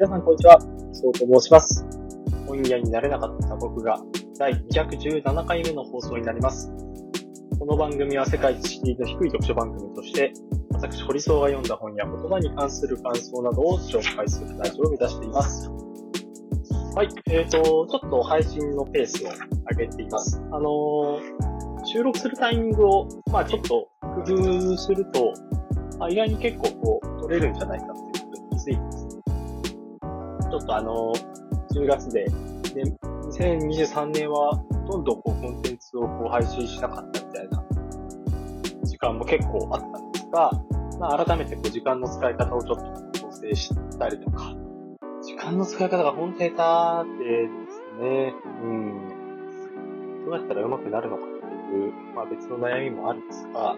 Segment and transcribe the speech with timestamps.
[0.00, 0.58] 皆さんこんにちは。
[0.92, 1.84] そうと申します。
[2.46, 4.00] 本屋になれなかった僕が
[4.38, 6.72] 第217回目の放送になります。
[7.58, 10.32] この番組は世界知識の低い読書番組として、
[10.72, 15.68] 私、堀荘が読んだ本や言葉に関する感想などを紹介するラジオを目指しています。
[16.96, 19.28] はい、えーと、ちょっと配信のペースを
[19.68, 20.40] 上げています。
[20.50, 21.50] あのー
[21.84, 25.34] 収録するタイミングを、まあちょっと工夫すると、
[25.98, 28.99] あ、意外に結構こう、取れるんじゃないかっていうことに気づいて。
[30.50, 31.12] ちょっとあの、
[31.72, 32.24] 10月で、
[32.74, 37.64] で、2023年は、ほとんどこう、コンテンツをこう、配信しなかったみたいな。
[38.84, 40.50] 時間も結構あったんですが、
[40.98, 44.56] まあ改めてこう、時間の使い方をちょっと調整したりとか、
[45.22, 51.28] 時間の使い方が本当に下手でですね、うん、どうやったら上手くなるのかっ
[51.70, 53.76] ていう、まあ別の悩みもあるんですが、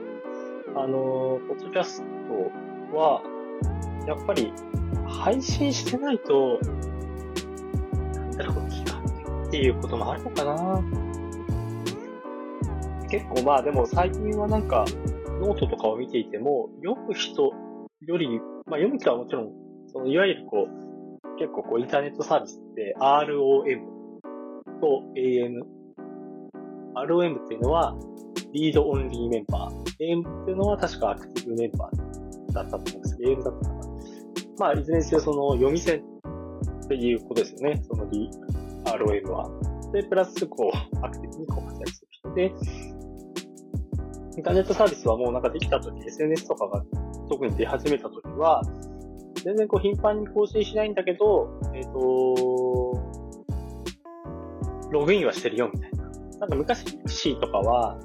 [0.74, 2.02] あの、ポッドキャス
[2.90, 3.22] トは、
[4.06, 4.52] やっぱり、
[5.06, 6.58] 配信してないと、
[8.14, 8.98] なんだろう、気が
[9.46, 10.82] っていうこともあるのかな
[13.08, 14.84] 結構まあでも最近はなんか、
[15.40, 17.52] ノートとかを見ていても、読む人
[18.00, 19.52] より、まあ読む人はもちろん、
[19.92, 23.80] そのいわゆるこう、結構こうインターネットサービスって ROM
[24.80, 25.62] と AM。
[26.94, 27.96] ROM っていうのは、
[28.52, 29.82] リードオンリーメンバー。
[30.00, 33.81] AM っていうのは確かアクティブメンバーだったと思うんです、AM だったかな。
[34.62, 36.04] まあ、いずれにせよその読み線
[36.84, 37.82] っていうことですよね。
[37.82, 38.30] その D、
[38.84, 39.50] ROM は。
[39.92, 42.54] で、プラス、こう、アクティブにこう活躍する人で、
[44.36, 46.84] インターネットサービスはもうなんかできた時、SNS とかが
[47.28, 48.62] 特に出始めた時は、
[49.42, 51.90] 全然こう頻繁に更新しないんだけど、えっ、と、
[54.92, 56.04] ログインはしてるよみたいな。
[56.38, 57.98] なんか昔、ミクシーとかは、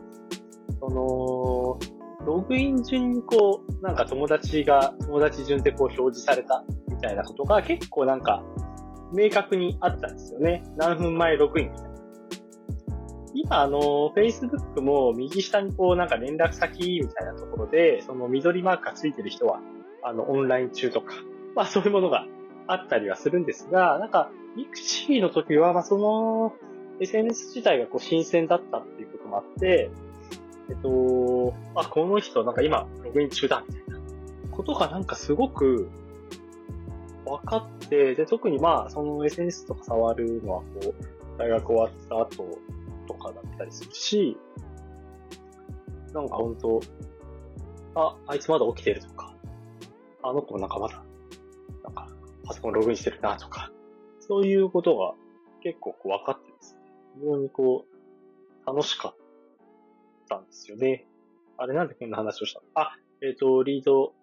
[0.79, 1.96] その、
[2.27, 8.43] ログイン順にこう、なんか友達が、友達順でこう表示されたみたいなことが結構なんか、
[9.13, 10.63] 明確にあったんですよね。
[10.75, 11.89] 何分前ログインみたいな。
[13.33, 13.79] 今あの、
[14.13, 19.61] Facebook も右下にこうなんか連絡先みたいなところで、その緑マークがついてる人は、
[20.03, 21.13] あの、オンライン中とか、
[21.55, 22.25] まあそういうものが
[22.67, 26.53] あったりはするんですが、なんか、ミクシーの時は、まあその、
[26.99, 29.91] SNS 自体がこう新鮮だったっていうこともあって、
[30.69, 33.99] えっと、あ、この人なんか今ログイン中だみたいな
[34.51, 35.89] ことがなんかすごく
[37.25, 42.59] 分かって、で、特にまあその SNS とか触るのはこう、大学終わった後
[43.07, 44.37] とかだったりするし、
[46.13, 46.81] なんか本当
[47.95, 49.35] あ、あいつまだ起きてるとか、
[50.23, 51.03] あの子なんかまだ、
[51.83, 52.07] なんか
[52.45, 53.71] パソコンログインしてるなとか、
[54.19, 55.13] そういうことが
[55.61, 56.77] 結構こう分かってです、
[57.15, 59.26] 非常にこう、楽しかっ
[60.27, 61.05] たんですよね。
[61.57, 62.65] あれなんでこんな話をしたの？
[62.75, 64.13] あ、えっ、と、リード、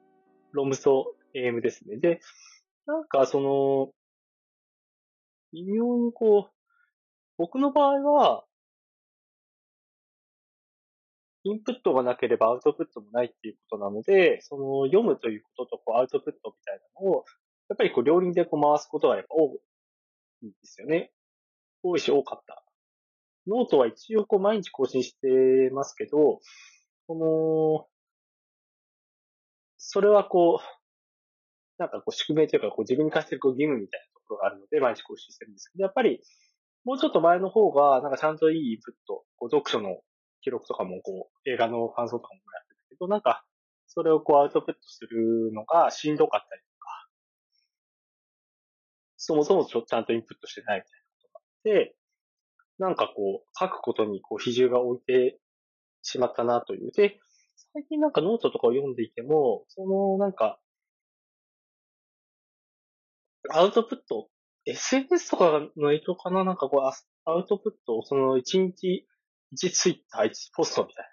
[0.53, 1.97] ロムソ AM ですね。
[1.97, 2.21] で、
[2.87, 3.93] なんかその、
[5.53, 6.53] 微妙にこう、
[7.39, 8.45] 僕の場合は、
[11.47, 17.25] インプットがなければアウトプットもないっていうことなので、その読むということとこうアウトプットみたいなのを、
[17.69, 19.55] やっぱりこう両輪でこう回すことがやっぱ多
[20.43, 21.13] いんですよね。
[21.83, 22.64] 多いし多かった。
[23.47, 26.41] ノートは一応こう毎日更新してますけど、
[27.07, 27.87] この、
[29.79, 30.65] それはこう、
[31.79, 36.21] なんかこう宿命というかこう自分に課してるこう義務みたいなところがあるので毎日更新してるんですけど、やっぱり
[36.85, 40.01] もうちょっと前の方がなんかちゃんといいインプット、こう読書の
[40.43, 43.45] 記録とかもこう映画の感想とかもやってたけど、なんか
[43.87, 47.09] それをこうアウトプットするのがしんどかったりとか、
[49.17, 51.97] そもそもちょちゃんとインプットしてないみたいなことがあって、
[52.79, 55.39] なんかこう、書くことにこう比重が置いて
[56.03, 56.91] しまったなという。
[56.93, 57.21] で、
[57.73, 60.59] 最近なんかノートとかを読んでいても、そのなんか、
[63.51, 64.29] アウトプット、
[64.67, 66.45] SNS とかの影響かな？
[66.45, 69.07] なんかこう、アウトプットをその1日
[69.53, 71.07] 1ツイッター、1ポストみたい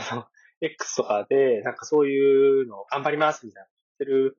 [0.00, 0.12] な。
[0.12, 0.24] あの、
[0.60, 3.68] X とかで、なんかそういうのを頑張りますみたいな
[3.98, 4.38] 言ってる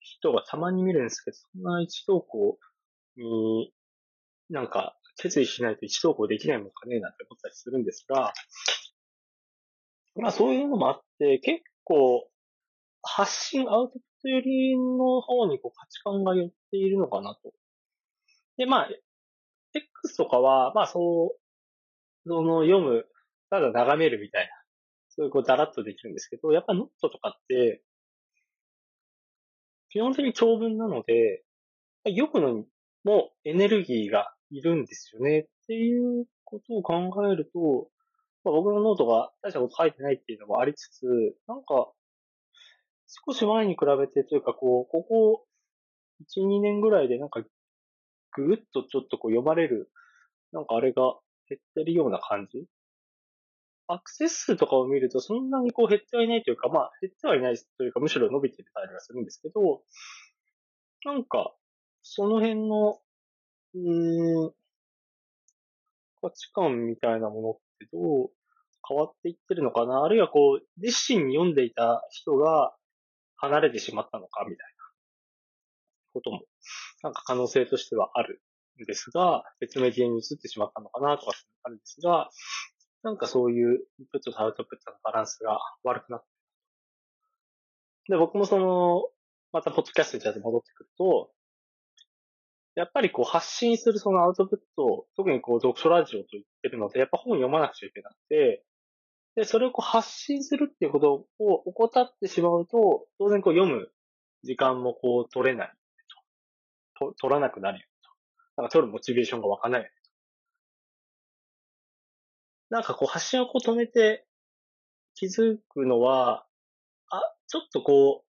[0.00, 2.58] 人がたまに見るんですけど、そんな一投稿
[3.16, 3.72] に、
[4.48, 8.32] なんか決意しないと一投稿できないもんかねなんて思ったりするんですが、
[10.16, 12.28] まあそういうのもあって、結構
[13.02, 17.52] 発信、アウトプット寄りの方にこう価値観が寄っているのかなと。
[18.56, 18.88] で、まあ、
[19.72, 23.06] X とかは、まあそう、その読む、
[23.48, 24.50] ただ眺めるみたいな、
[25.08, 27.82] そういうこうだらっとできるんですけど、やっぱノートとかって、
[29.90, 31.42] 基本的に長文なので、
[32.04, 32.66] 読むのに
[33.04, 37.88] もエネルギーがいるんですよねっていうことを考えると、
[38.44, 41.04] まあ、僕のノートが大したこと書いてないっていうのもありつつ、
[41.46, 41.90] なんか、
[43.06, 45.46] 少し前に比べてというか、こう、ここ
[46.20, 47.42] 1、2年ぐらいでなんか、
[48.32, 49.90] ぐぐっとちょっとこう読まれる、
[50.52, 51.02] なんかあれが
[51.48, 52.66] 減ってるような感じ。
[53.88, 59.82] アクセス数とかを見るとそんなにこう減ってはいないというか、まあ減ってはいないというか、むしろ伸びてたりはするんですけど、
[61.04, 61.52] なんか、
[62.02, 63.00] その辺の、
[63.74, 64.52] うーん、
[66.22, 68.30] 価値観みたいなものってどう
[68.86, 70.02] 変わっていってるのかな？
[70.04, 72.74] あるいはこう、熱心に読んでいた人が
[73.36, 74.84] 離れてしまったのかみたいな
[76.14, 76.42] ことも、
[77.02, 78.42] なんか可能性としてはある
[78.82, 81.32] んですが、別メディアに移ってしまったのかなとか
[81.62, 82.30] あるんですが、
[83.02, 86.26] なんかそういうインプットとアウトプットのバランスが悪くなって
[88.08, 89.08] で、僕もその、
[89.52, 91.30] またポッドキャストに戻ってくると、
[92.80, 98.64] やっぱりこう発信するそのアウトプットを、特にこう読書ラジオと言ってるので、やっぱ本読まなくちゃいけなくて、
[99.36, 103.90] で、それをこう発信するっていうことを怠ってしまうと、当然こう読む
[104.44, 105.72] 時間もこう取れない
[106.98, 107.12] と。
[107.20, 107.86] 取らなくなるよ
[108.56, 108.62] と。
[108.62, 109.88] なんか取るモチベーションが湧かないよ
[112.70, 112.76] と。
[112.76, 114.24] なんかこう発信をこう止めて
[115.16, 116.46] 気づくのは、
[117.10, 118.29] あ、ちょっとこう、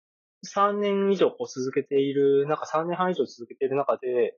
[0.46, 4.36] 3年以上こう続けている、なんか3年半以上続けている中で、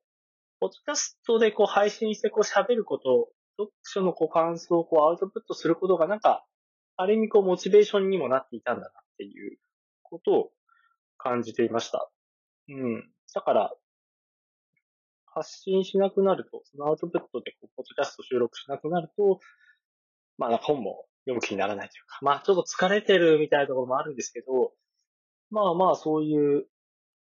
[0.60, 6.44] ポッドキャストでこう配信してこう喋ること、読書のこう感想をこうアウトプットすることがなんか、
[6.96, 9.58] ある意味こうモチベーションにもなっていたんだなっていう
[10.02, 10.50] ことを
[11.16, 12.10] 感じていました。
[12.68, 13.10] うん。
[13.34, 13.74] だから、
[15.26, 19.40] 発信しなくなると、そのアウトプットでこうポッドキャスト収録しなくなると、
[20.38, 24.72] まあ本も読む気にならないというか、まあちょっと疲れてるみたいなところもあるんですけど、
[25.54, 26.66] まあまあそういう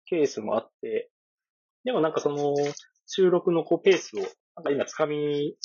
[0.06, 1.10] ケースもあって、
[1.82, 2.54] でもなんかその
[3.06, 5.56] 収録のこうペースを、なんか今掴み、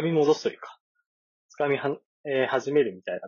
[0.00, 0.78] 掴み戻すというか、
[1.60, 3.20] 掴みは、えー、始めるみたい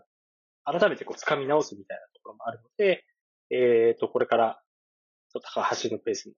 [0.64, 3.04] な、改めてこう掴み直すみたいなところもあるので、
[3.50, 4.60] えっ、ー、と、これから、
[5.32, 6.34] ちょっと高橋のペースも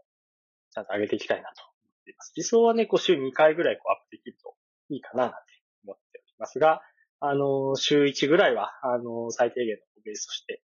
[0.73, 1.71] ちゃんと上げていきたいなと思
[2.03, 2.33] っています。
[2.37, 4.55] 理想はね、こう週2回ぐらいこうアップできると
[4.91, 5.37] いいかななんて
[5.85, 6.83] 思っておりますが、
[7.21, 10.63] あの、週1ぐらいは、あの、最低限のベースとして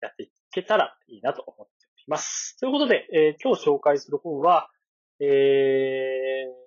[0.00, 2.56] やっていけたらいいなと思っております。
[2.58, 4.68] ということで、えー、今日紹介する本は、
[5.20, 6.60] えー、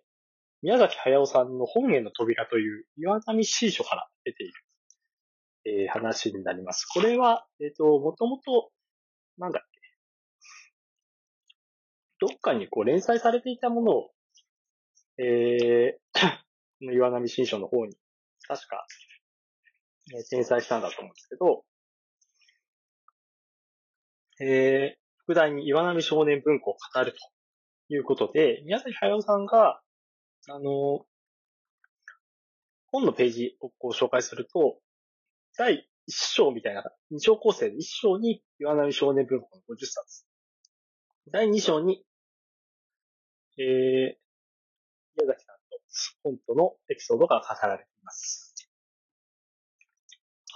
[0.62, 4.54] 宮崎駿さんの本への扉という岩波新書から出ている、
[5.66, 6.86] えー、話になります。
[6.86, 8.72] これは、えっ、ー、と、もともと、
[9.38, 9.80] なんだっけ、
[12.20, 14.12] どっかにこう連載されていたものを、
[15.18, 17.98] えー、岩波新書の方に、
[18.48, 18.86] 確か、
[20.14, 21.66] えー、転載したんだと思うんですけど、
[24.46, 27.18] えー、副題に岩波少年文庫を語ると
[27.94, 29.80] いうことで、宮崎駿さんが、
[30.50, 31.06] あの、
[32.92, 34.80] 本のページをこう紹介すると、
[35.58, 40.26] 第1章みたいな、2章構成で1章に岩波少年文庫の50冊。
[41.32, 42.04] 第2章に、
[43.58, 45.80] えー、宮崎さんと
[46.24, 48.54] 本とのエピソードが語られています。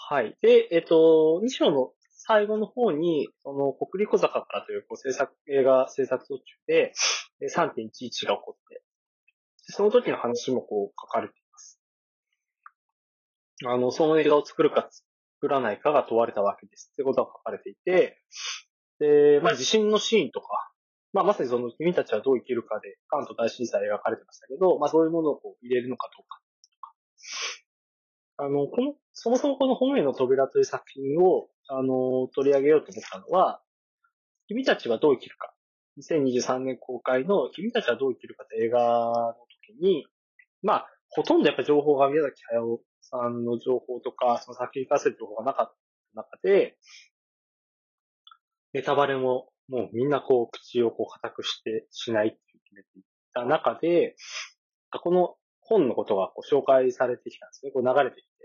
[0.10, 0.38] はい。
[0.42, 1.94] で、えっ、ー、と、2章の
[2.28, 6.92] 最後の方に、その、国立小坂からという、こう、制作、映画制作途中で、
[7.42, 8.84] 3.11が起こって、
[9.60, 11.82] その時の話もこう、書かれています。
[13.66, 14.90] あの、その映画を作るか
[15.40, 16.90] 作らないかが問われたわけです。
[16.94, 18.22] ってことが書かれていて、
[19.00, 20.48] で、まあ、地震のシーンとか、
[21.14, 26.42] まあ、まさにその、君たちはどう生きるかで、関東大震災描かれてましたけど、まあ、そういうものをこう入れるのかどうか、
[28.38, 28.46] とか。
[28.46, 33.64] あの、この、そもそもこの本への扉という作品を、あの、取り上げようと思ったのは、
[34.48, 35.56] 君たちはどう生きるか。
[36.00, 39.34] 2023年公開の君たちはどう生きるかという映画の
[39.72, 40.06] 時に、
[40.62, 45.76] まあ、ほとんどやっぱ情報が宮崎駿さんの情報とか、その作品に関する情報がなかっ
[46.14, 46.78] た中で、
[48.74, 53.02] ネタバレももうみんなこう口をこう固くしてしないって決めてい
[53.34, 54.16] た中で、
[54.92, 57.72] この本のことがこう紹介されてきたんですね。
[57.72, 58.37] こう流れてきて。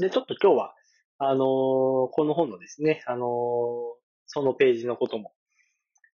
[0.00, 0.74] で、ちょっと今日は
[1.22, 3.28] あのー、この本のですね、あのー、
[4.24, 5.34] そのページのことも、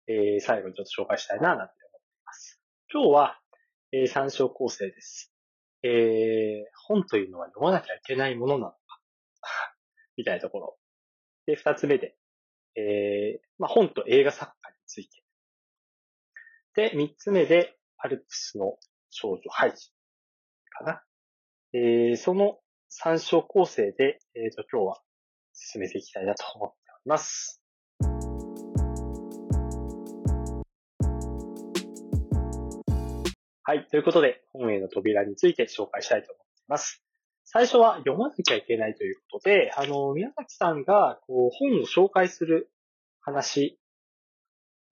[0.09, 2.61] えー、最後にちょっと紹介したいな、なんて思っています。
[2.93, 3.39] 今日は、
[3.93, 5.33] えー、参照構成です。
[5.85, 8.79] えー、本というのは読まなきゃいけないものなのか
[10.19, 10.79] みたいなところ。
[11.47, 12.17] で、二つ目で、
[12.75, 15.23] えー、まあ、本と映画作家について。
[16.75, 18.77] で、三つ目で、アルプスの
[19.11, 19.93] 少女ハイジ
[20.71, 21.05] かな。
[21.73, 22.59] えー、その
[22.99, 25.03] 参照構成で、えっ、ー、と、今日は
[25.53, 27.61] 進めていきたいなと思っております。
[33.65, 33.87] はい。
[33.91, 37.05] ということで、本への扉について紹介したいと思っています。
[37.45, 42.71] 最初は読まなきゃいけないということで、あの、宮崎さんが、こう、本を紹介する
[43.21, 43.79] 話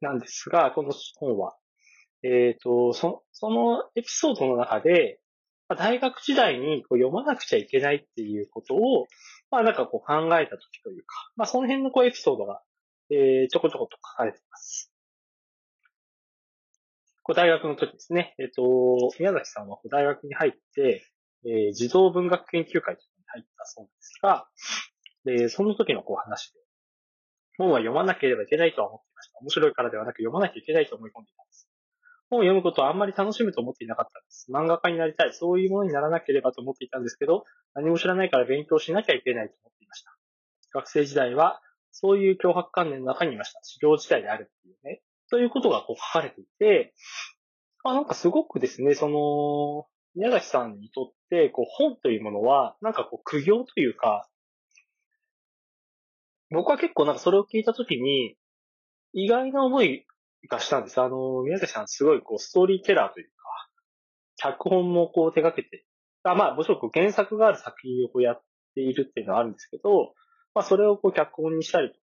[0.03, 1.57] なんですが、この本は、
[2.23, 5.21] えっ、と、そそのエピソードの中で、
[5.69, 9.07] まあ大学時代にこう読まなくちゃいけないっていうことを、
[9.51, 12.63] まあなんかこう考えた時というか、まあその辺のこうエピソードが、
[13.11, 14.91] えー、ちょこちょこと書かれています。
[17.23, 18.63] こう大学の時ですね、えっ、と、
[19.19, 21.07] 宮崎さんはこう大学に入って、
[21.47, 24.47] えー児童文学研究会に入ったそうですが、
[25.25, 26.61] で、その時のこう話で、
[27.57, 29.39] 本は読まなければいけないとは思っていました。
[29.41, 31.54] 面白いからではなく読まなきゃいけないと思い込んでいたんで。
[32.35, 34.51] 本を読むことはあんまり楽しむと思っていなかったんです。
[34.53, 40.17] 漫画家になりたい、そういうものにならなければと思っていたんですけど、何も知らないから勉強しなきゃいけないと思っていました。
[40.73, 41.61] 学生時代は、
[41.93, 43.61] そういう脅迫観念の中にいました。
[43.63, 45.03] 修行時代であるっていうね。
[45.31, 46.93] ということがこう書かれていて、
[47.85, 49.87] あなんかすごくですね、その、
[50.17, 54.29] 宮崎さんにとって、こう本というものは、なんかこう苦行というか、
[56.51, 58.37] 僕は結構なんかそれを聞いたときに、
[59.13, 60.07] 意外な思い
[60.49, 61.01] がしたんです。
[61.01, 63.33] あの、宮崎さんすごいこうストーリーテラーというか、
[64.37, 65.85] 脚本もこう手掛けて、
[66.23, 68.43] あまあもちろん原作がある作品をこうやっ
[68.75, 70.15] ているっていうのはあるんですけど、
[70.55, 72.01] まあそれをこう脚本にしたりとか、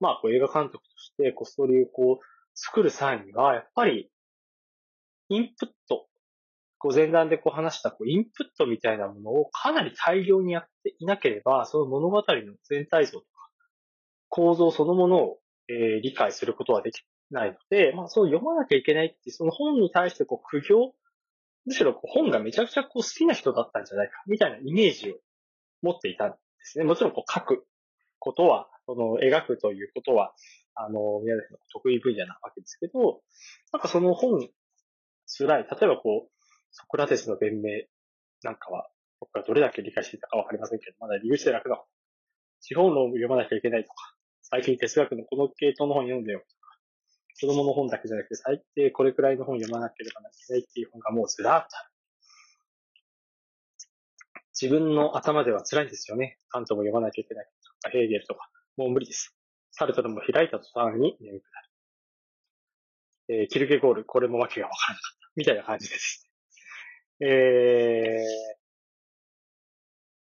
[0.00, 4.10] まあこう映画監督としてこうストーリーをこう作る際には、やっぱり
[5.28, 6.06] インプット、
[6.78, 12.24] こう前段でこう話したこうインプットみたいなものをかなり大量にやっていなければ、その物語の
[12.68, 13.26] 全体像とか
[14.28, 20.94] 構造そのものを、えー理解することはできないので、まあそう読まなきゃいけないっていう、その本に対してこう苦行、
[21.64, 25.14] むしろこう本がめちゃくちゃこう好きな人だったんじゃないか、みたいなイメージを
[25.82, 26.84] 持っていたんですね。
[26.84, 27.66] もちろんこう書く
[28.18, 30.34] ことは、その描くということは、
[30.74, 33.22] あの、宮崎の得意分野なわけですけど、
[33.72, 34.48] なんかその本、
[35.26, 35.62] 辛い。
[35.62, 36.30] 例えばこう、
[36.70, 37.84] ソクラテスの弁明
[38.42, 38.88] なんかは、
[39.20, 41.84] 僕がどれだけ理解していたかわかりませんけど、まだ理由して楽な本。
[42.60, 46.52] 地方論を読まなきゃいけないとか、最近哲学のこの系統の本読んでよとか、
[47.40, 51.68] 子供の本だけじゃなくて、最低これくらいの本読まなければいけないっていう本がもうずらっと。
[54.60, 56.38] 自分の頭では辛いんですよね。
[56.48, 57.46] カントも読まなきゃいけない
[57.82, 59.34] とか、ヘーゲルとか、もう無理です。
[59.70, 61.68] サルトルも開いた途端に眠くなる。
[63.40, 65.30] えーキルケゴール、これもわけがわからなかった。
[65.36, 66.28] みたいな感じです。
[67.20, 68.62] えー、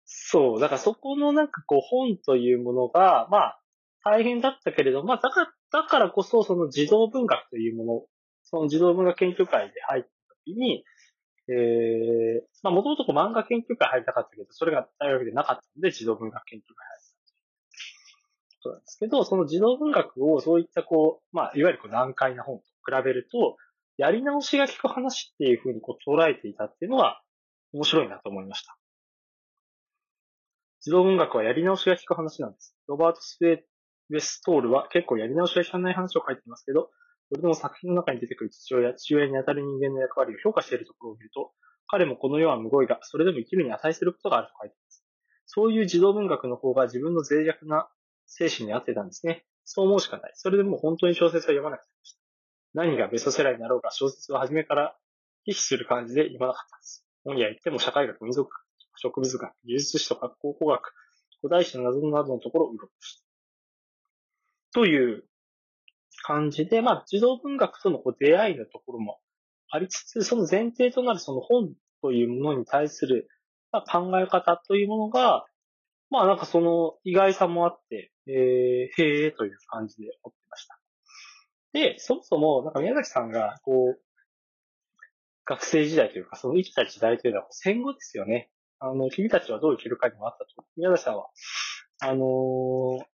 [0.05, 3.61] そう、だからそこのなんかこう本というものが、まあ、
[4.03, 8.05] 大変だったけれど、まあ、だから、だからこそその児童文学というもの、
[8.43, 10.09] その児童文学研究会で入った
[10.45, 10.83] 時に、
[11.49, 17.07] えー、まあ、もともと漫画研究会入りたかったけど、それが大学でなかったので、児童文学研究会入った
[18.59, 23.57] そうなんですけど、その児童文学をそういったこう、まあ、いわゆるこう難解な本と比べると、
[23.97, 27.21] やり直しが効く話っていうふうにこう捉えていたっていうのは
[27.73, 28.77] 面白いなと思いました。
[30.81, 32.75] 児童文学はやり直しが効く話なんです。
[32.87, 33.57] ロバート・スウェ
[34.09, 36.89] ウェストールは結構やり直しが効かない話を書いていますけど、
[37.29, 41.51] それでも作品の中に出てくる父親、父親に当たる人間の役割を評価しているところを見ると、
[41.87, 45.03] 彼もこの世は無語彙が、それでも生きるに値することがあると書いています。
[45.45, 47.89] そういう児童文学の方が自分の脆弱な
[48.25, 49.45] 精神に合ってたんですね。
[49.63, 50.31] そう思うしかない。
[50.35, 52.21] それでも本当に小説は読まなくなりました。
[52.73, 54.95] 何がベストセラーになろうか小説は初めから
[55.45, 57.05] 忌避する感じで読まなかったんです。
[57.23, 58.61] 本屋行っても社会学、民族学、
[58.95, 60.93] 植物学、技術史とか考古学、
[61.41, 63.26] 古代史の謎などのところをうろうろした。
[64.77, 65.23] という
[66.21, 69.17] 感じで、まあ、児童文学とのこう出会いのところも
[69.71, 73.27] ありつつ、その前提となるその本というものに対する、
[73.71, 75.45] まあ、考え方というものが、
[76.11, 80.79] まあなんかその意外さもあって、えー、へえという感じで思ってました。
[81.73, 83.99] で、そもそも、なんか宮崎さんが、こう、
[85.45, 88.51] 学生時代というか、その生きた時代というのは戦後ですよね。
[88.77, 90.67] あの、君たちはどう生きるかにもあったと。
[90.75, 91.29] 宮崎さんは、
[91.99, 93.05] あのー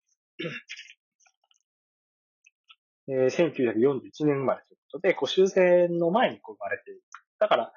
[3.09, 7.03] えー1941年生まれということで、こう終戦の前にこう生まれている。
[7.39, 7.73] だから、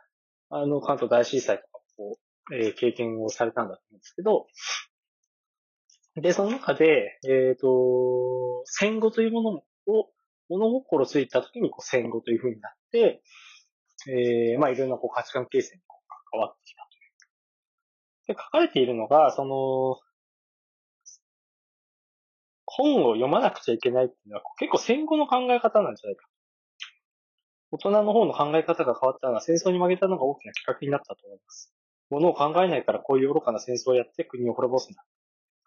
[0.50, 2.18] あの、関東大震災とかこ
[2.50, 4.48] う、えー経験をされたんだと思うんですけど、
[6.22, 10.10] で、その中で、えっ、と、戦後というものを、
[10.48, 13.22] 物心ついた時にこう戦後という風になって、
[14.08, 16.88] えーまあいろんなこう価値観形成にこう関わってきた
[18.28, 18.36] という。
[18.36, 19.98] で、書かれているのが、その、
[22.78, 26.28] 本を読まなくちゃいけないっていうのは結構戦後の考え方なんじゃないか。
[27.72, 31.74] 大人の方の考え方が変わったのは戦争に負けたのが大きなきっかけになったと思います。
[32.10, 35.04] ものを考えないからこういう愚かな戦争をやって国を滅ぼすんだ。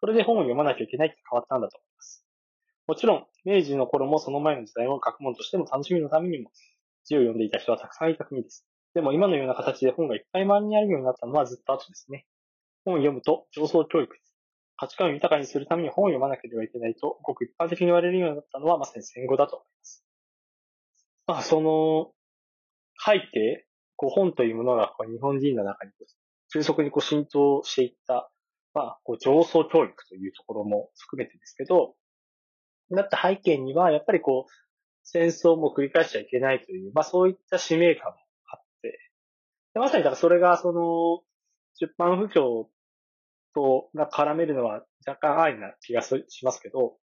[0.01, 2.25] それで本を読まなきゃいけないって変わったんだと思います。
[2.87, 6.51] もちろん、明治の頃もその前の時代も学問としても楽しみのためにも
[7.05, 8.67] 字を読んでいた人はたくさんいた国です。
[8.95, 12.27] でも今のような形で本がいっぱい周りにあるようになったのはずっと後ですね。
[12.85, 14.28] 本を読むと上層教育です。
[14.79, 20.05] 価値観を豊かにするために本を読まなければいけないと、ごく一般的に言われるようになったのはまさに戦後だと思います。
[21.27, 22.13] まあ、その、
[23.05, 23.67] 背景、
[23.97, 25.91] こう本というものがこう日本人の中に
[26.53, 28.31] 急速にこう浸透していった、
[28.73, 31.97] まあ、こう上層教育というところも含めてですけど、
[32.91, 34.53] なった背景には、やっぱりこう、
[35.03, 38.19] 戦争も繰り返しちゃいけないという、まあそういった使命感も
[38.53, 38.99] あって、
[39.75, 41.23] でまさにだからそれがその、
[41.81, 42.67] 出版不況
[43.55, 46.97] とが絡めるのは若干安易な気がしますけど、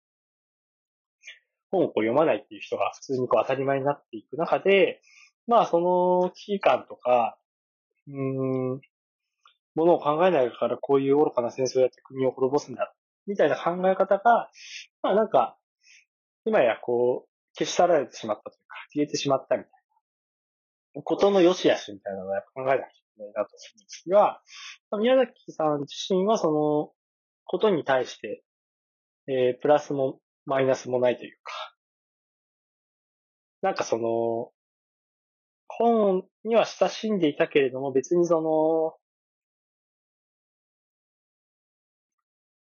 [1.71, 5.01] 本をこう読まないっていう人が普通にこう当たり前になっていく中で、
[5.47, 7.37] まあその危機感とか、
[8.07, 8.81] うん、
[9.75, 12.93] ものを考えないからこういう愚かな戦争をやって国を滅ぼすんだ、
[13.27, 14.49] みたいな考え方が、
[15.03, 15.57] まあなんか、
[16.45, 19.71] 今やこう、消し去られてしまったというか、消えてしまったみたい
[20.95, 23.04] な、ことの良し悪しみたいなのをやっぱ考えなきゃい。
[23.17, 24.41] ないなと思うんですが、
[24.99, 26.91] 宮崎さん自身はその
[27.45, 28.43] ことに対して、
[29.27, 31.53] えー、プラスもマイナスもないというか、
[33.61, 34.51] なんかその、
[35.67, 38.93] 本には親しんでいたけれども、別にその、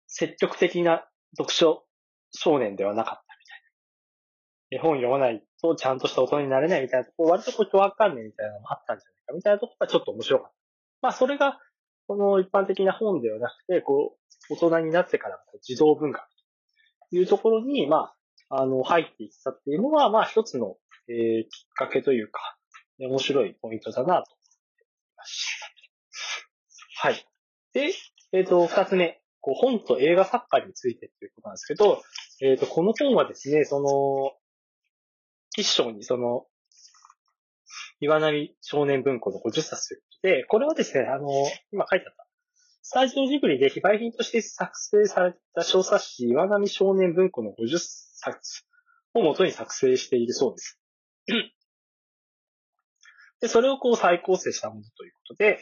[0.08, 1.84] 積極的な読書
[2.32, 4.86] 少年ではなかったみたいな。
[4.86, 10.54] 絵本読まないとちゃんとした大人になれないみたいなところ、割とこう共感念みたいなのもあったんじゃないかみたいなところがちょっと面白かった。
[11.02, 11.58] まあそれが、
[12.06, 14.16] この一般的な本ではなくて、こ
[14.50, 16.22] う、大人になってから児童文学
[17.10, 18.14] というところに、ま
[18.48, 20.76] あ、あの、入っていったっていうのは、まあ一つの、
[21.08, 22.56] えー、きっかけというか、
[22.98, 24.24] 面白いポイントだなと思い
[25.16, 27.08] ました。
[27.08, 27.26] はい。
[27.72, 27.92] で、
[28.32, 29.20] えっ、ー、と、二つ目。
[29.40, 32.02] こう本と映画作家についてということなんですけど、
[32.42, 34.32] えっ、ー、と、この本はですね、その、
[35.58, 36.46] 一章にその、
[37.98, 41.28] 岩波少年文庫の50冊ということで、これはですね、あの、
[41.72, 42.26] 今書いてあった、
[42.82, 48.62] スタジオジブリで非売品として作成された小冊子、岩波少年文庫の50冊
[49.14, 50.80] を元に作成しているそうです。
[53.40, 55.58] で、それをこう再構成したものということで、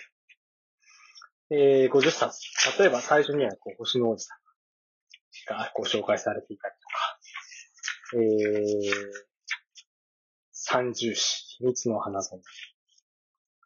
[1.51, 2.39] えー、50冊。
[2.79, 4.35] 例えば最初にはこう星の王子さ
[5.55, 7.19] んがご紹介されていたりとか、
[8.15, 9.36] えー、
[10.69, 12.43] 三重詩、秘密の花園、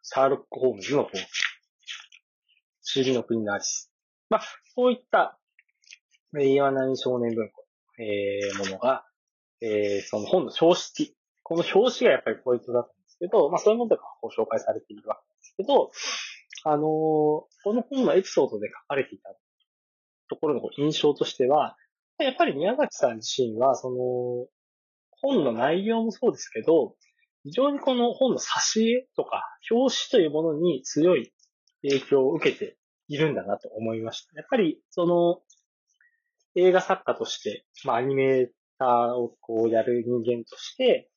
[0.03, 3.91] シャーロック・ホームズの本、不思議の国のアリス。
[4.29, 4.41] まあ、
[4.75, 5.39] そういった、
[6.39, 7.65] えー、岩波少年文庫、
[7.97, 9.03] えー、ものが、
[9.61, 11.09] えー、その本の表紙、
[11.41, 15.89] この表紙がやっぱりポイントだと思うんですけど、まあそういうものがご紹介されているわけですけど、
[16.65, 19.33] あのー、この本のエピソードで書かれていた
[20.29, 21.77] ところの印象としては、
[22.19, 24.47] やっぱり宮崎さん自身は、その、
[25.21, 26.95] 本の内容もそうですけど、
[27.43, 31.33] 非常にこの本の挿絵とか表紙というものに強い
[31.83, 34.33] 影響を受けているんだなと思いました。
[34.35, 35.41] やっぱり、その、
[36.55, 41.09] 映画作家として、まあ、アニメーターをこうやる人間として、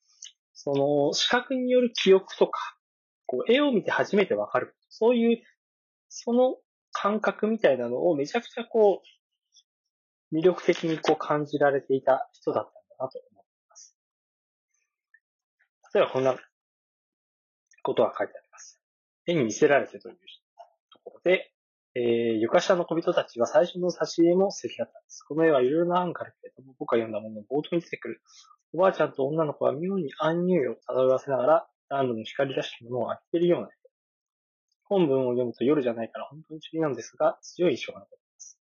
[0.53, 2.77] その、視覚による記憶とか、
[3.27, 4.77] こう、絵を見て初めてわかる。
[4.89, 5.43] そういう、
[6.09, 6.57] その
[6.93, 9.03] 感覚みたいなのをめちゃくちゃこ
[10.33, 13.34] う、魅力的にこう感じられていた人だったんだなと。
[15.95, 16.37] 例えばこんな
[17.83, 18.81] ことが書いてあります。
[19.27, 20.17] 絵に見せられてという
[20.93, 21.53] ところで、
[21.95, 22.03] えー、
[22.41, 25.23] 床下の小人たちは最初の挿絵も素敵だったんです。
[25.23, 28.23] この絵はいろいろな案からけれども、僕が読んだものの冒頭に出てくる。
[28.73, 33.71] おばあちゃんと女の子は妙に暗入を漂わせながら、何度も光らしきものを開けているような絵
[34.87, 38.59] 本文を読むと夜じゃないから本当に注意なんですが、強い印象が残っています。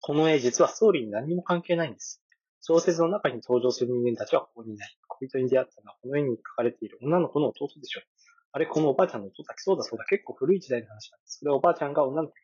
[0.00, 2.22] この絵、実はストーリーに何も関係ないんです。
[2.68, 4.98] 小説の中に登場する人間たちはここにいない。
[5.06, 8.02] 恋人に出会ったのはこの絵に描かれている女の子の弟でしょう。
[8.50, 10.04] あれ、このおばあちゃんの弟だそうだそうだ。
[10.06, 11.38] 結構古い時代の話なんです。
[11.38, 12.34] それはおばあちゃんが女の子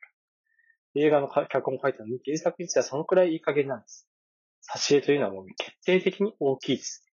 [0.94, 4.08] 映画の脚本を書いたのに、原作実はそのくらいいい加減なんです。
[4.72, 7.04] 挿絵というのはもう決定的に大きいです。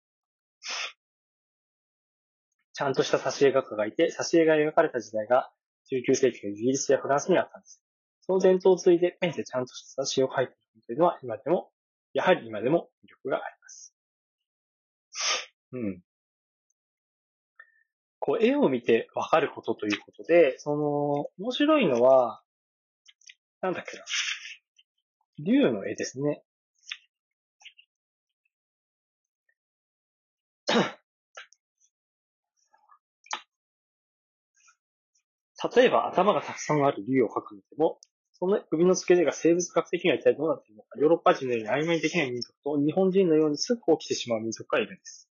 [2.74, 5.50] ちゃんとした挿絵画家がいて、挿絵が描かれた時代が
[5.92, 7.82] 19世紀のイギリスやフランスにあったんです。
[8.22, 11.72] その伝統を継いでペンでちゃんとした挿絵を描いているというのは今でも、
[12.14, 13.96] やはり今でも魅力があります。
[15.72, 16.02] うん。
[18.20, 22.42] こう、絵を見てわかることということで、その、面白いのは、
[23.62, 24.04] なんだっけな。
[25.40, 26.44] 竜の絵ですね。
[35.76, 38.00] 例えば頭がたくさんある竜を描くのでも、
[38.40, 45.30] その首の付け根が生物学的には一体どうなっているのか、ヨーロッパ人のように曖昧にできない民族と日本人のようにすぐ起きてしまう民族がいるんです。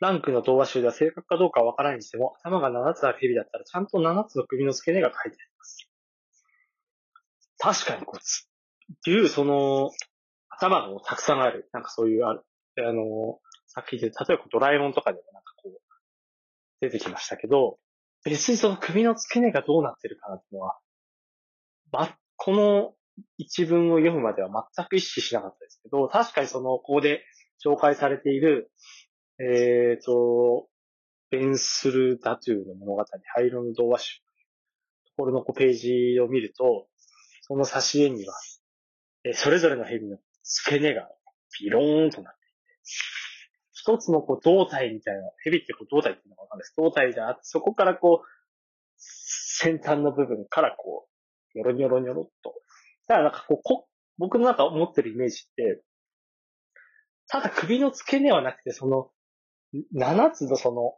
[0.00, 5.90] ランクの童話集では正確かどうかはわからないにしても、頭が7つある蛇だったらちゃんと7つの首の付け根が書いてあります。
[7.58, 9.90] 確かにこう、その、
[10.48, 12.44] 頭がたくさんある、なんかそういうある、
[12.78, 15.80] あの、作品で、例えばドラえもんとかでもなんかこう、
[16.80, 17.78] 出てきましたけど、
[18.24, 20.78] 別にその首の付け根がどうなってるかなっていうのは、
[21.92, 22.94] ま、この
[23.38, 27.24] 一文を読むまでは全く意識しなかったですけど、確かにその、ここで
[27.64, 28.70] 紹介されている、
[29.38, 30.68] えっ、ー、と、
[31.30, 33.04] ベンスルダトゥーの物語、
[33.34, 34.24] 灰色の童話集と
[35.16, 35.72] ころのペー
[36.14, 36.88] ジを見ると、
[37.42, 38.34] その挿絵には、
[39.24, 41.08] えそれぞれの蛇の付け根が
[41.52, 42.56] ピローンとなっていて、
[43.80, 46.74] 一つのこう胴体みたいな、蛇ってこう胴体っていうのかわかんないです。
[46.76, 48.26] 胴体があって、そこからこう、
[48.96, 51.08] 先端の部分からこ
[51.54, 52.54] う、ニョロニョロニョロっと。
[53.08, 53.88] だからなんかこう、こ
[54.18, 55.82] 僕の中思ってるイメージって、
[57.26, 59.10] ただ首の付け根はなくて、その、
[59.92, 60.94] 七つのその、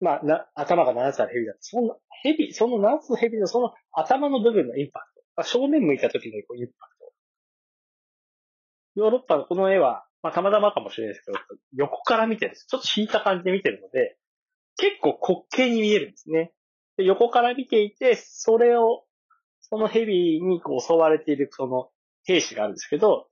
[0.00, 5.22] まあ、な、頭が7つある蛇だと、その蛇、その7つの蛇のその頭の部分のインパクト。
[5.36, 7.12] あ、正面向いた時のこうインパクト。
[8.96, 11.38] ヨーロッパのこの絵は、まあ、たまたまかもしれないですけど、
[11.74, 12.66] 横から見てるんです。
[12.66, 14.16] ちょっと引いた感じで見てるので、
[14.76, 16.52] 結構滑稽に見えるんですね。
[16.96, 19.04] で横から見ていて、それを、
[19.60, 21.90] その蛇にこう襲われているその
[22.24, 23.28] 兵士があるんですけど、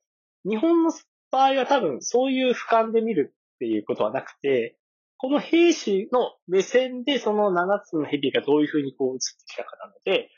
[0.48, 0.92] 日本の
[1.30, 4.78] 場合は多分そういう俯瞰で見るっていうことはなくて、
[5.16, 10.30] この兵士の目線でその7つの蛇がどういう風にこう映ってきたかなので、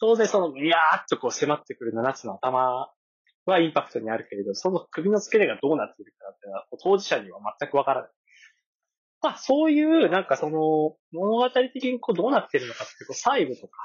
[0.00, 2.90] 当然その、いやーっとこう迫ってくる7つの頭
[3.46, 8.10] はインパクトにあるけれど、その首の付け根がどうなっているかっていうのは、当事者には全くわからない。
[9.22, 13.78] まあ、そういう、なんかその、物語的にこうどうなってるのかっていう、こう細部とか、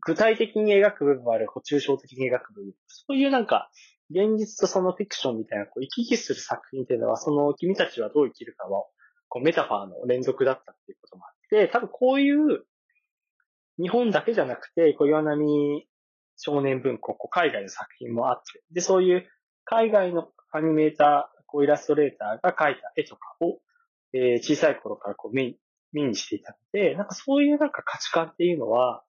[0.00, 2.72] 具体的に描く部分もある、こう抽象的に描く部分。
[2.88, 3.70] そういうなんか、
[4.10, 8.84] 現実とそのフィクションみたいな、こう、行き来する作品っていうのは、その、君たちはどう生きるかは、
[9.28, 12.64] こう、メタファーの連続だったっていうこともあって、多分こういう、
[13.80, 15.86] 日本だけじゃなくて、こう、岩波
[16.36, 19.28] 少年文庫、こう、海外の作品もあって、で、そういう
[19.64, 23.60] 海外のアニメーター、こう、イラストレーターが描いた絵とかを、
[24.12, 25.58] えー、小さい頃からこう、目に、
[25.92, 29.04] 目にしていたので、なんかそういうなんか価値観っていうのは、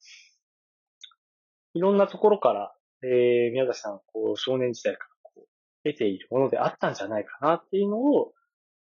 [1.74, 5.48] いろんなところからえー、宮崎さん、こう、少年時代からこう、
[5.84, 8.34] 得ているものであったんじゃないかなっていうのを、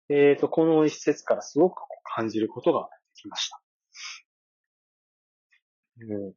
[0.08, 3.60] えっ、ー、と、この一節からすごく感じることができました。
[6.00, 6.34] うん。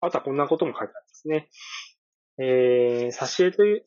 [0.00, 1.48] あとはこんなことも書いてあるんですね。
[2.38, 3.86] えー、挿絵という、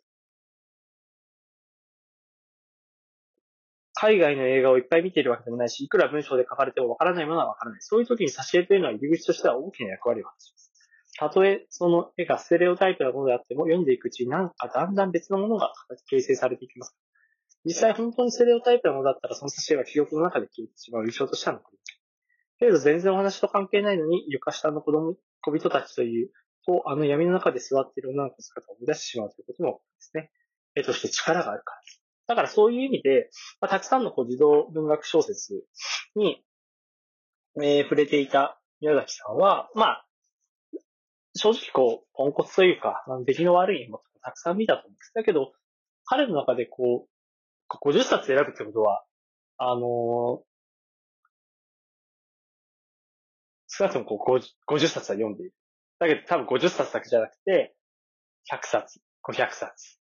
[3.93, 7.81] 海外の映画をいっぱい見ているわけでもないし、いくら文章で書かれてもわからないものはわからない。
[7.81, 10.71] そういう時に挿絵というのは入り口としては大きな役割を果たします。
[11.17, 15.73] たとえその絵がステレオタイプなものであっても、読んでいくうちになんかだんだん別のものが
[16.09, 16.95] 形成されていきます。
[17.65, 21.78] 実際本当にステレオタイプなものだったら、その挿絵は記憶の中で消えてしまう印象としては残り。
[22.59, 26.31] けれど全然お話と関係ないのに、床下の子供、小人たちという、
[26.65, 30.31] と、あの闇の中で座っている女の子の姿を生み出してしまうということもですね。
[30.75, 31.81] 絵として力があるから。
[32.27, 35.63] だからそういう意味で、まあ、たくさんのこう児童文学小説
[36.15, 36.43] に、
[37.57, 40.05] えー、触れていた宮崎さんは、まあ、
[41.35, 45.11] 正直こう、ポンコツというか、出来の悪いものたくさん見たと思うんです。
[45.15, 45.53] だけど、
[46.05, 49.03] 彼の中でこう、50冊選ぶってことは、
[49.57, 50.41] あの
[53.79, 55.53] 少なくともこう 50, 50冊は読んでいる。
[55.99, 57.75] だけど多分50冊だけじゃなくて、
[58.51, 59.99] 100冊、500冊、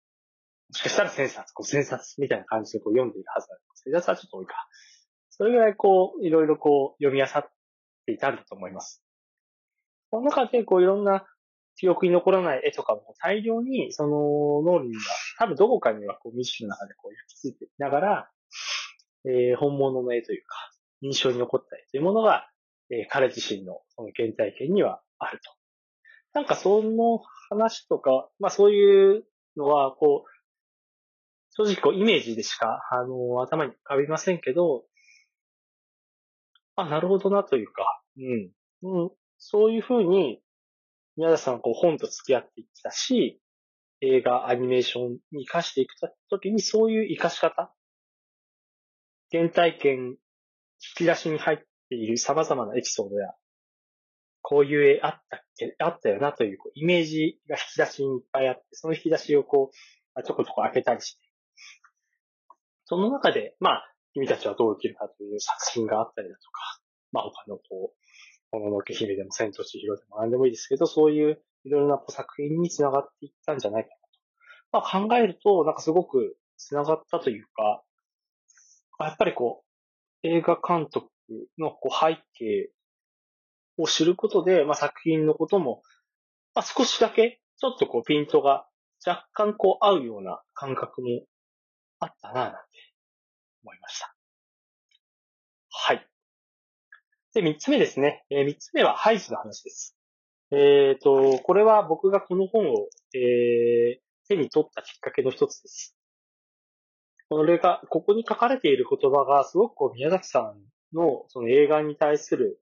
[0.68, 3.88] もしかしたら1000冊、5000冊みたいな感じでこう読んでいるはずなんです。
[3.90, 4.54] 1000冊はちょっと多いか。
[5.30, 7.44] それぐらいこう、いろいろこう、読み漁っ
[8.06, 9.02] ていたんだと思います。
[10.10, 11.26] この中で、こう、いろんな
[11.76, 15.02] 記憶に残らない絵とかも大量に、その脳裏には、
[15.38, 18.30] 多分どこかには、こう、未知の中でこう、焼き付いていながら、
[19.26, 20.54] えー、本物の絵というか、
[21.00, 22.48] 印象に残った絵というものが、
[22.94, 25.50] えー、彼自身のその原体験にはあると。
[26.32, 29.24] なんかその話とか、まあそういう
[29.56, 30.30] のは、こう、
[31.50, 34.84] 正直こうイメージでしか、あの、頭に浮かびませんけど、
[36.76, 38.50] あ、なるほどなというか、うん。
[38.82, 40.40] うん、そういうふうに、
[41.16, 43.40] 宮田さんこう本と付き合ってきたし、
[44.00, 45.94] 映画、アニメーションに活かしていく
[46.28, 47.72] ときにそういう活かし方、
[49.30, 50.16] 原体験、引
[50.96, 53.32] き出しに入っている様々なエピソードや、
[54.42, 61.20] こういう絵あったっけ、あったよなというこうイメージが引き出しにいっぱいあって、その引き出しをこう、ちょこちょこ開けたりして、
[62.84, 67.92] その中で、まあ、君たちはどう生きるかという作品があったりだとか、まあ他のこ
[68.52, 73.88] う、もののけ姫でも千と千尋でも何でもいいですけど、そういういろいろな作品につながっていったんじゃないか
[74.72, 74.84] なと。
[74.92, 77.82] まあ考えると、なんかすごくつながったというか、
[79.00, 79.64] やっぱりこ
[80.22, 81.08] う、映画監督
[81.58, 82.70] のこう背景
[83.78, 85.82] を知ることで、まあ作品のことも、
[86.54, 88.66] まあ少しだけ、ちょっとこうピントが
[89.06, 91.08] 若干こう合うような感覚も
[92.00, 92.58] あったなぁなんて
[93.62, 94.14] 思いました。
[95.70, 96.06] はい。
[97.34, 98.24] で、三つ目ですね。
[98.30, 99.96] えー、三つ目はハイジの話です。
[100.52, 105.96] えっ、ー、と、これは僕がこの本を、えー、手に取ったきっかけの一つです。
[107.28, 110.60] これが、ここに書かれている言葉がすごくこう宮崎さん
[110.94, 112.60] のその映画に対する、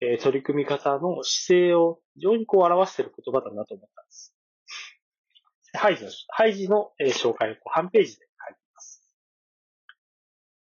[0.00, 4.34] えー、取り組み方の姿勢を非常にこう表している言葉だなと思ったんです。
[5.72, 9.02] ハイジの、ハイジの、えー、紹介をこう半ページで書いています。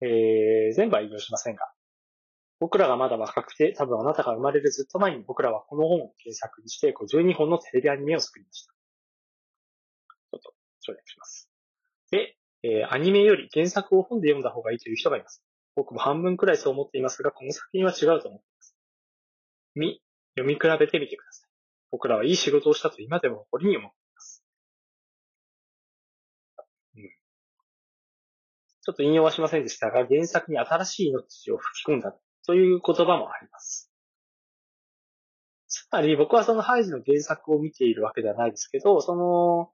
[0.01, 1.63] えー、全部は引用しませんが、
[2.61, 8.73] 僕らがまだ若くて、多分あなたが生まれるずっと前に僕らはこの本を検索にして、こう12本のテレビアニメを作りました。
[8.73, 11.51] ちょっと省略します。
[12.11, 15.45] で、えー、アニメより原作を本で読んだ方がいいという人がいます。
[15.77, 18.77] 僕も半分くらいそう思っていますが、この作品は違うと思っています。
[19.75, 20.01] み、
[20.37, 21.51] 読み比べてみてください。
[21.91, 24.45] 僕らはいい仕事をしたと今でも誇りに思っています。
[26.97, 27.03] うん。
[27.03, 32.15] ちょっと引用はしませんでしたが、原作に新しい命を吹き込んだ
[32.47, 33.91] という言葉もあります。
[35.69, 39.73] つまり僕はそのハイジの原作を見ているわけではないですけど、その、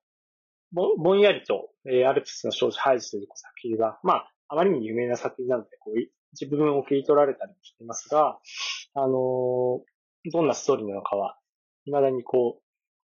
[0.73, 5.99] ぼぼんやりと、えー、アルプスの少女ハイジという作品は、まあ、あまりに有名な作品なので、こう、
[6.33, 8.39] 自分を切り取られたりもしていますが、
[8.95, 9.11] あのー、
[10.33, 11.39] どんなストーリーなのかは、
[11.85, 12.63] 未だにこう、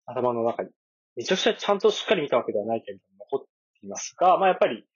[0.06, 0.70] 頭の中に、
[1.16, 3.46] めちゃくちゃちゃんとしっかり見たわけではないけれども、残っ
[3.80, 4.86] ていますが、まあ、やっぱり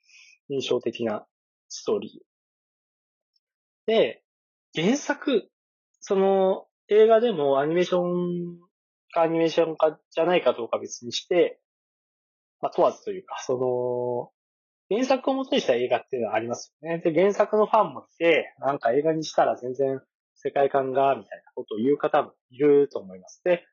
[0.49, 1.27] 印象的な
[1.67, 3.91] ストーリー。
[3.91, 4.23] で、
[4.75, 5.49] 原作、
[5.99, 8.57] その、映画でもアニメーション
[9.13, 11.59] かアニメーションかじゃないかどうか別にして、
[12.61, 14.31] まあ、問わずというか、その、
[14.89, 16.99] 原作を元にした映画っていうのはありますよね。
[16.99, 20.01] で、原作のファンもいて、なんか映画にしたら全然
[20.35, 23.41] 世界観が、みたいなことを言う方もいると思います。
[23.43, 23.65] で、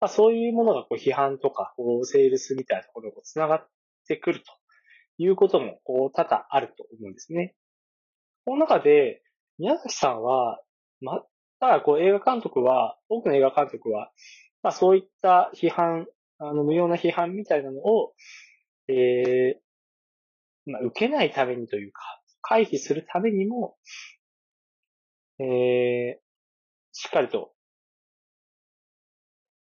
[0.00, 3.68] まあ、そういうものがこう批判とか、こう、セールスみたいなところに繋がっ
[4.06, 4.44] てくると
[5.16, 7.54] いうことも、こう、多々あると思うんですね。
[8.44, 9.22] この中で、
[9.58, 10.60] 宮崎さんは、
[11.00, 11.24] ま、
[11.60, 14.12] ただこう映画監督は、多くの映画監督は、
[14.62, 16.06] まあそういった批判、
[16.38, 18.12] あの無用な批判みたいなのを、
[18.88, 19.67] えー、
[20.70, 22.02] まあ受けないためにというか、
[22.42, 23.76] 回避するためにも、
[25.40, 26.22] ええー、
[26.92, 27.52] しっかりと、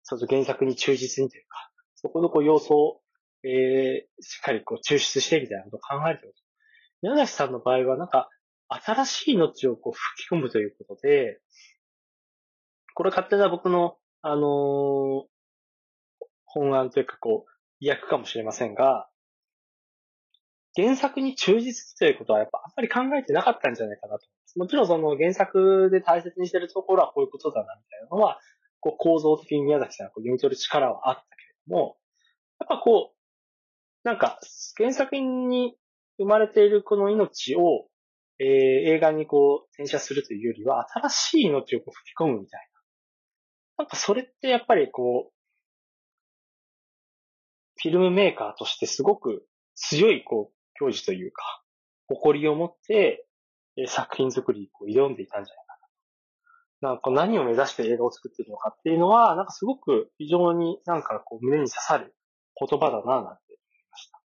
[0.04, 3.02] そうそう原作に忠実にというか、そこのこう要素を、
[3.44, 6.36] ええー、しっかりこう抽出してみたいなことを考えてる。
[7.02, 8.30] 宮崎さんの場合はなんか、
[8.68, 11.40] 新しい命をこう吹き込むということで、
[12.94, 15.24] これ勝手な僕の、あのー、
[16.46, 19.08] 本案というかこう、意訳かもしれませんが、
[20.76, 24.26] 原作に忠実ということはやっぱあんまり考えてなかったんじゃないかなと。
[24.58, 28.40] もちろんその原作で大切にしてるところはこういうことだなみたいなのは、
[28.80, 31.98] こう構造的に宮崎さんがこう読み取る力はあったけれども、
[32.60, 34.40] やっぱこう、なんか
[34.78, 35.76] 原作に
[36.18, 37.88] 生まれているこの命を
[38.40, 38.48] えー、
[38.96, 42.70] 映画にこう、転写するというよりは、新しい命をこう吹き込むみたい
[43.78, 43.84] な。
[43.84, 45.34] なんかそれってやっぱりこう、
[47.82, 51.64] フィルムメーカーとしてすごく強いこう、教授というか、
[52.08, 53.26] 誇りを持って、
[53.78, 55.78] え作品作りにこう挑んでいたんじゃないか
[56.82, 56.90] な。
[56.92, 62.16] なんか何を目指して映画を作っているのかっていうのは、なんかすごく非常になんかこう胸に刺さる
[62.60, 64.22] 言葉だな、なんて思いました。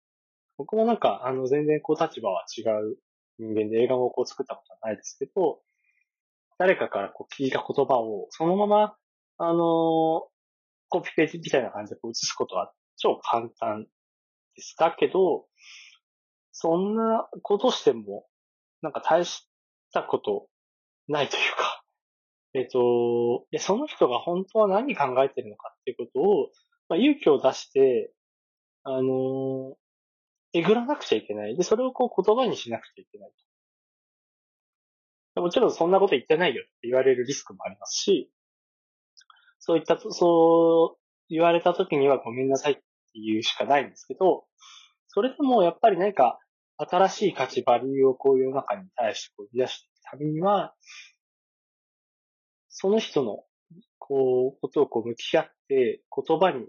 [0.58, 2.98] 僕もなんか、あの、全然こう立場は違う
[3.40, 5.62] 人間で映画をこう作ったことはないですけど、
[6.58, 8.96] 誰かからこう聞いた言葉をそのまま、
[9.38, 9.58] あのー、
[10.90, 13.86] コピペみたいな感じでこう映すことは超簡単
[14.56, 14.76] です。
[14.78, 15.46] だけど、
[16.62, 18.26] そんなことしても、
[18.82, 19.48] なんか大し
[19.94, 20.50] たこと
[21.08, 21.86] ないというか、
[22.54, 26.52] えっ、ー、と、その人が本当は何考えてるのかっていうことを、
[26.90, 28.12] まあ、勇気を出して、
[28.84, 29.78] あの、
[30.52, 31.56] えぐらなくちゃいけない。
[31.56, 33.32] で、それをこう言葉にしなくちゃいけない。
[35.36, 38.30] もちろんそんなこと言ってないよって言われるリスクもありますし、
[39.60, 44.46] そういった、そう言われた時にはごめんなさいって言うしかないんですけど、
[45.08, 46.38] それでもやっぱり何か
[46.80, 50.74] 新しい価値、バリューをこう世の中に対してこう生み出していくためには、
[52.70, 53.44] その人の、
[53.98, 56.68] こう、ことをこう向き合って、言葉に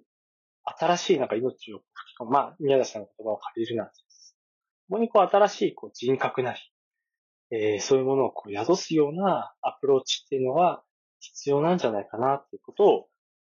[0.64, 1.81] 新しいなんか命を
[2.27, 4.37] まあ、宮田さんの言葉を借りるなんです。
[4.88, 6.59] ここにこう新しいこう人格なり、
[7.51, 10.83] えー、そういうものをこう宿すようなアプローチっていうのは
[11.20, 13.09] 必要なんじゃないかなっていうことを、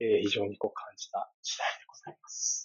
[0.01, 2.62] えー、非常にこう感じた次第でございます。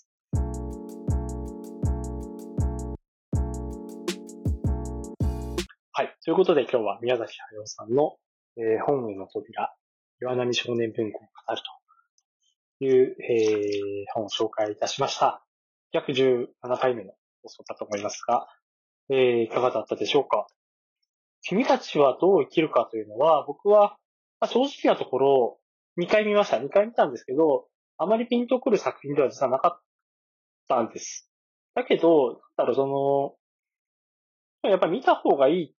[5.97, 6.15] はい。
[6.23, 8.17] ということで今日は宮崎駿さんの、
[8.55, 9.73] えー、本への扉、
[10.21, 11.61] 岩波少年文庫を語る
[12.79, 15.43] という、えー、本を紹介いたしました。
[15.91, 18.45] 約17回目の放送だと思いますが、
[19.09, 20.45] えー、いかがだったでしょうか？
[21.41, 23.97] 君たちはどう生きるかというのは、僕は、
[24.39, 25.57] まあ、正直なところ、
[25.99, 26.57] 2回見ました。
[26.57, 27.65] 2回見たんですけど、
[27.97, 29.81] あまりピンとくる作品では実はなかっ
[30.69, 31.27] たんです。
[31.73, 32.85] だけど、なんだろう、そ
[34.61, 35.76] の、やっぱり見た方がいい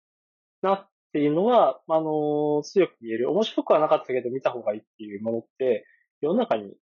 [0.62, 3.30] なっていうのは、あの、強く言える。
[3.30, 5.86] 面白くはなかったけど見た方がいいっていうものって、
[6.20, 6.74] 世の中に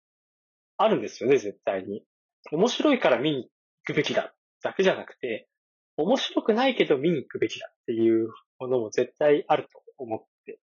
[0.77, 2.05] あるんですよね、絶対に。
[2.53, 3.51] 面白いから見に
[3.87, 4.35] 行くべきだ。
[4.63, 5.49] だけじゃなくて、
[5.97, 10.59] 面白くないけど見に行くべきだっていうものも絶対あると思って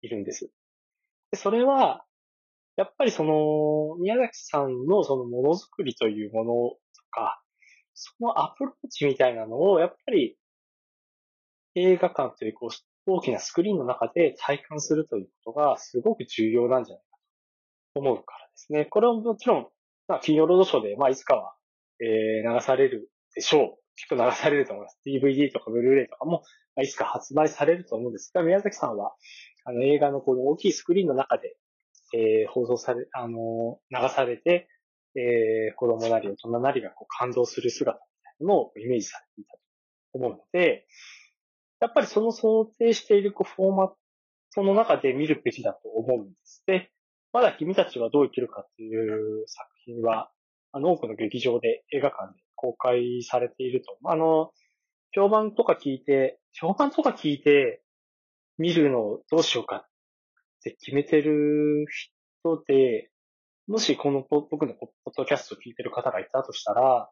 [0.00, 0.50] いるんです。
[1.30, 2.04] でそれは、
[2.76, 6.78] やっぱりその、宮崎さんのそのものづくりというものと
[7.10, 7.42] か、
[7.94, 10.36] そのアプローチみたいなのを、やっぱり
[11.74, 12.70] 映画館というこう
[13.06, 17.18] 大きなスクリーンの中で体感するということがすごく重要なんじゃないか
[17.94, 18.84] と思うからですね。
[18.84, 19.66] これはもちろん、
[20.08, 21.54] まあ、金曜ロードショーで、まあ、いつかは、
[22.00, 23.82] えー、流されるでしょう。
[23.96, 24.98] きっと流されると思います。
[25.06, 26.42] DVD とかブルーレイとかも、
[26.76, 29.14] まあ、いつか発売されると思うんですが、宮崎さんは、
[29.64, 31.56] あの、映画のこの大きいスクリーンの中で、
[32.14, 34.68] えー、放送され、あの、流されて、
[35.14, 39.58] えー、子供なり大人なりがこう感動する姿みたいなのをイメージされていたと
[40.14, 40.86] 思うので、
[41.82, 43.90] やっぱりその想定しているこうフォーマッ
[44.54, 46.62] トの中で見るべきだと思うんです。
[46.64, 46.92] で、
[47.32, 50.30] まだ君たちはどう生きるかっていう作品は、
[50.70, 53.98] あの、多くの劇場で映画館で公開されていると。
[54.04, 54.52] あの、
[55.10, 57.82] 評判とか聞いて、評判とか聞いて、
[58.58, 59.88] 見るのをどうしようかっ
[60.62, 61.86] て決めてる
[62.44, 63.10] 人で、
[63.66, 67.10] もしこの僕のポッドキャストを聞いてる方がいたとしたら、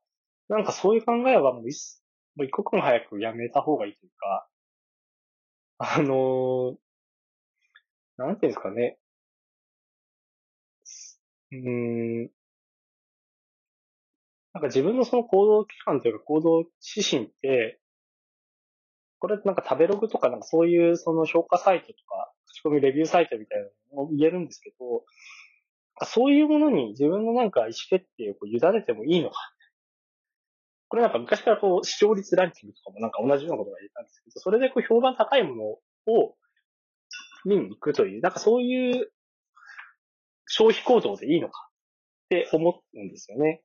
[0.49, 2.01] なんかそういう考えはもう一
[2.37, 4.47] もう一刻も早くやめた方がいいというか、
[5.83, 6.77] あの
[8.19, 8.99] なんていうんですかね。
[11.53, 12.23] うん、
[14.53, 16.65] なんか自分のその行動期間というか行動
[16.95, 17.81] 指針って、
[19.21, 23.65] これなんか食べログとかなんかそういうその評価サイトとか、口コミレビューサイトみたいな
[23.97, 25.05] のも言えるんですけど、
[26.05, 29.37] そういうものに自分のなんか意思決定をこう委ねてもいいのか。
[30.91, 35.63] これなんか昔からこう視聴率ランキングとかもなんか同じようなことが言えたんですけど、それでこう評判高いもの
[36.13, 36.35] を
[37.45, 39.09] 見に行くという、なんかそういう
[40.47, 43.63] 消費行動でいいのかって思うんですよね。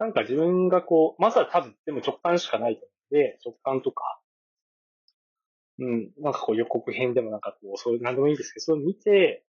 [0.00, 4.20] なんか自分がこう、まずは多分でも直感しかないと思うので、直感とか、
[5.78, 9.44] うん、なんかこう予告編でもなんかこう、そういう何でもいいんですけど、それを見て、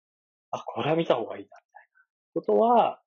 [0.51, 1.61] あ、これは見た方がいいな、みたい
[1.93, 2.01] な
[2.33, 3.01] ことは、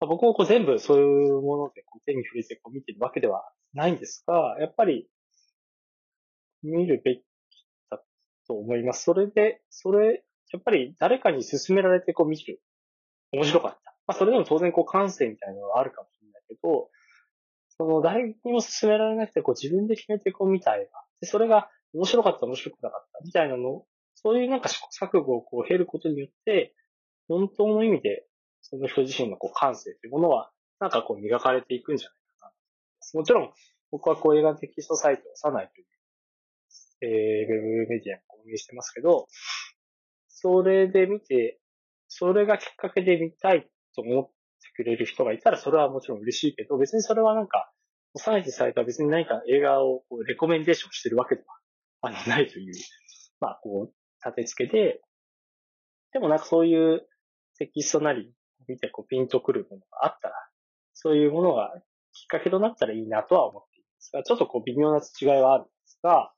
[0.00, 5.06] まあ、僕もこう全部そういうものでこう手に触れてこう見てるわけではないんですが、やっぱり
[6.62, 7.24] 見るべき
[7.90, 7.98] だ
[8.46, 9.04] と思います。
[9.04, 12.62] それで、それ、やっぱり誰かに勧められてこう見る。
[13.32, 13.94] 面白かった。
[14.06, 16.88] まあそれでも当然こう感性みたいなのはあるかもしれないけど、
[17.76, 21.00] その誰にも勧められなくてこう自分で決めてこう見た映画。
[21.20, 23.84] で、それが面白かった、面白くなかったみたいなの
[24.14, 26.74] そういうなんか試行錯誤をこう経ることによって、
[27.28, 28.26] 本当の意味で、
[28.62, 33.20] その人自身のこう感性というものは、なんかこう磨かれていくんじゃないかな。
[33.20, 33.52] もちろん、
[33.90, 35.86] 僕はこう映画のテキストサイトを押さないという、
[37.02, 39.26] えー、ウェブメディアを運営してますけど、
[40.28, 41.60] それで見て、
[42.08, 44.32] それがきっかけで見たいと思って
[44.74, 47.72] くれる人がいたら、それはもちろん嬉しいけど、別にそれはなんか、
[48.14, 51.42] 幼いサイトは別に何か映画をこうレコメンデーションしてるわけで
[52.00, 52.74] はないという、
[53.40, 53.94] まあこう、
[54.24, 55.00] 立て付けで、
[56.12, 57.06] でもなんかそういう
[57.58, 58.32] テキストなり
[58.68, 60.34] 見てこうピンとくるものがあったら、
[60.94, 61.72] そういうものが
[62.12, 66.32] きっかけとなったらいいなとは思っていますが、ちょっとこう微妙な違いはあるんですが、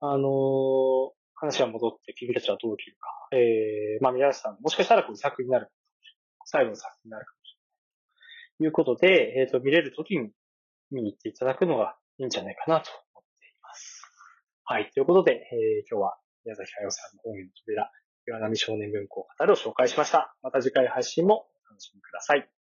[0.00, 3.36] あのー、話は戻って君たちはどう生きるか。
[3.36, 6.26] えー、まあ宮下さん、もしかしたらこう作品になるかもしれない。
[6.44, 7.66] 最後の作品になるかもしれない。
[8.58, 10.30] ということで、えっ、ー、と、見れるときに
[10.90, 14.02] 見に行っていただくのがいいんじゃないかなと思っています。
[14.64, 14.90] はい。
[14.94, 17.90] ということで、えー、今日は宮崎駿さんの本への扉、
[18.28, 20.34] 岩波少年文庫を語るを紹介しました。
[20.42, 22.55] また次回配信も楽しみください。